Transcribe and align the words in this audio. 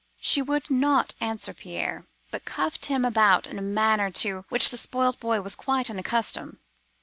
She 0.17 0.41
would 0.41 0.71
not 0.71 1.13
answer 1.21 1.53
Pierre, 1.53 2.07
but 2.31 2.43
cuffed 2.43 2.87
him 2.87 3.05
about 3.05 3.45
in 3.45 3.59
a 3.59 3.61
manner 3.61 4.09
to 4.09 4.45
which 4.49 4.71
the 4.71 4.77
spoilt 4.79 5.19
boy 5.19 5.41
was 5.41 5.55
quite 5.55 5.91
unaccustomed. 5.91 6.57